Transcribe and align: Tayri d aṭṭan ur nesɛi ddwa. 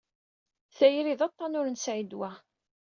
Tayri 0.77 1.13
d 1.19 1.21
aṭṭan 1.27 1.57
ur 1.59 1.67
nesɛi 1.69 2.03
ddwa. 2.05 2.31